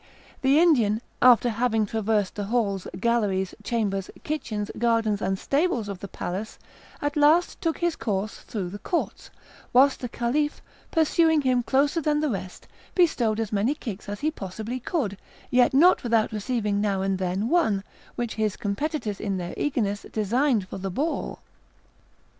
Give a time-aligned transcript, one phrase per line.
[0.41, 6.07] The Indian, after having traversed the halls, galleries, chambers, kitchens, gardens, and stables of the
[6.07, 6.57] palace,
[7.03, 9.29] at last took his course through the courts;
[9.73, 10.59] whilst the Caliph,
[10.89, 15.17] pursuing him closer than the rest, bestowed as many kicks as he possibly could,
[15.51, 17.83] yet not without receiving now and then one,
[18.15, 21.41] which his competitors in their eagerness designed for the ball.